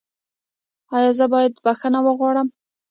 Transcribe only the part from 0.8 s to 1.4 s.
ایا زه